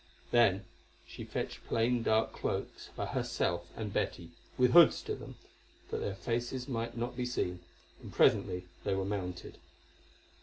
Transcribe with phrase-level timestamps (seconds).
[0.31, 0.65] Then
[1.05, 5.35] she fetched plain dark cloaks for herself and Betty, with hoods to them,
[5.91, 7.59] that their faces might not be seen,
[8.01, 9.59] and presently they were mounted.